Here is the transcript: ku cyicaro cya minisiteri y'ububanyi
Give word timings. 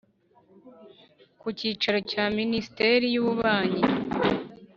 ku 1.39 1.47
cyicaro 1.57 1.99
cya 2.11 2.23
minisiteri 2.39 3.05
y'ububanyi 3.13 3.81